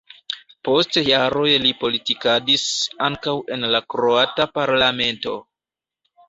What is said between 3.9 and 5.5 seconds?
kroata parlamento.